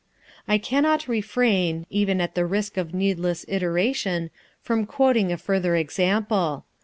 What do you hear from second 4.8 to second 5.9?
quoting a further